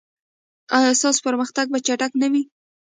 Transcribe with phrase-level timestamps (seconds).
[0.77, 2.43] ایا ستاسو پرمختګ به چټک نه وي؟